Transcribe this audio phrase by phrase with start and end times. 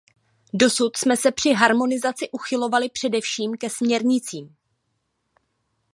[0.53, 4.55] Dosud jsme se při harmonizaci uchylovali především ke směrnicím.